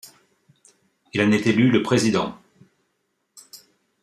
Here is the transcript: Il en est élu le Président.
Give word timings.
Il 1.13 1.21
en 1.21 1.31
est 1.31 1.45
élu 1.45 1.69
le 1.69 1.83
Président. 1.83 2.35